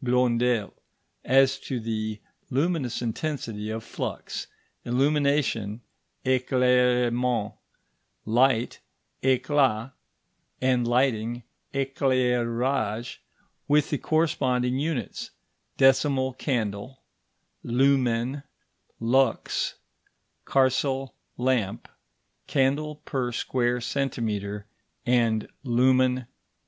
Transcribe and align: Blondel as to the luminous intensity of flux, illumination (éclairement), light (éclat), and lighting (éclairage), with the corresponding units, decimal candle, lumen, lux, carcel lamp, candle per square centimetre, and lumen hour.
Blondel 0.00 0.72
as 1.24 1.58
to 1.58 1.80
the 1.80 2.20
luminous 2.48 3.02
intensity 3.02 3.70
of 3.70 3.82
flux, 3.82 4.46
illumination 4.84 5.80
(éclairement), 6.24 7.56
light 8.24 8.78
(éclat), 9.24 9.90
and 10.60 10.86
lighting 10.86 11.42
(éclairage), 11.74 13.16
with 13.66 13.90
the 13.90 13.98
corresponding 13.98 14.78
units, 14.78 15.32
decimal 15.76 16.34
candle, 16.34 17.02
lumen, 17.64 18.44
lux, 19.00 19.74
carcel 20.44 21.16
lamp, 21.36 21.88
candle 22.46 23.02
per 23.04 23.32
square 23.32 23.80
centimetre, 23.80 24.66
and 25.04 25.48
lumen 25.64 26.18
hour. 26.18 26.26